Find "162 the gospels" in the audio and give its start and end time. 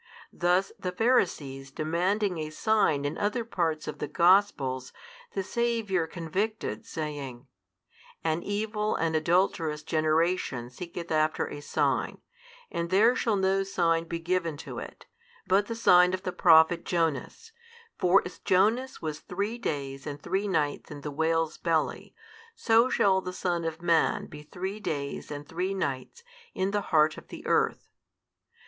3.97-4.93